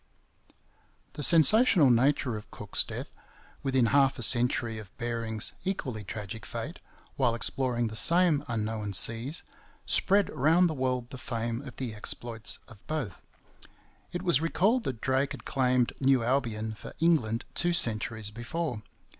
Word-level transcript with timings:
The 1.13 1.21
sensational 1.21 1.91
nature 1.91 2.35
of 2.35 2.49
Cook's 2.49 2.83
death, 2.83 3.11
within 3.61 3.85
half 3.93 4.17
a 4.17 4.23
century 4.23 4.79
of 4.79 4.89
Bering's 4.97 5.53
equally 5.63 6.03
tragic 6.03 6.43
fate, 6.43 6.79
while 7.17 7.35
exploring 7.35 7.85
the 7.85 7.95
same 7.95 8.43
unknown 8.47 8.93
seas, 8.93 9.43
spread 9.85 10.31
round 10.31 10.67
the 10.67 10.73
world 10.73 11.11
the 11.11 11.19
fame 11.19 11.61
of 11.67 11.75
the 11.75 11.93
exploits 11.93 12.57
of 12.67 12.87
both. 12.87 13.21
It 14.11 14.23
was 14.23 14.41
recalled 14.41 14.85
that 14.85 15.01
Drake 15.01 15.33
had 15.33 15.45
claimed 15.45 15.93
New 16.01 16.23
Albion 16.23 16.73
for 16.73 16.95
England 16.99 17.45
two 17.53 17.71
centuries 17.71 18.31
before. 18.31 18.81